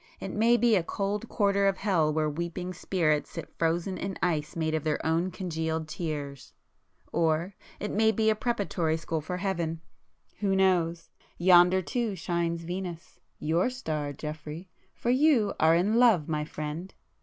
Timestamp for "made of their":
4.55-4.99